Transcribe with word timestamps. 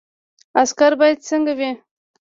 عسکر 0.61 0.91
باید 0.99 1.19
څنګه 1.27 1.51
وي؟ 1.59 1.71